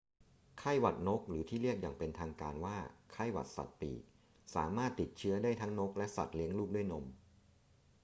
[0.59, 2.77] ไข้หวัดนก หรือที่เรียกอย่างเป็นทางการว่า
[3.11, 4.03] ไข้หวัดสัตว์ปีก
[4.55, 7.05] สามารถติดเชื้อได้ทั้งนกและสัตว์เลี้ยงลูกด้วยนม